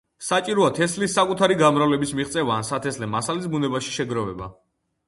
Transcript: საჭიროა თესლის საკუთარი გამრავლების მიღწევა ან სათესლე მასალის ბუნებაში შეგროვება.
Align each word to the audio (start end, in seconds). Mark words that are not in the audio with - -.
საჭიროა 0.27 0.69
თესლის 0.79 1.13
საკუთარი 1.17 1.57
გამრავლების 1.59 2.15
მიღწევა 2.21 2.59
ან 2.63 2.67
სათესლე 2.73 3.13
მასალის 3.15 3.47
ბუნებაში 3.55 3.97
შეგროვება. 4.01 4.55